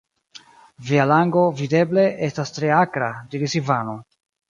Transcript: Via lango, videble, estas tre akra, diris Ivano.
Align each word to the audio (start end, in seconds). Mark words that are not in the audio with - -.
Via 0.87 1.05
lango, 1.11 1.45
videble, 1.61 2.07
estas 2.31 2.55
tre 2.59 2.75
akra, 2.81 3.15
diris 3.37 3.59
Ivano. 3.65 4.01